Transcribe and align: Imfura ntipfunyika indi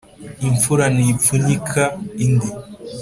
Imfura 0.47 0.85
ntipfunyika 0.95 1.83
indi 2.25 2.49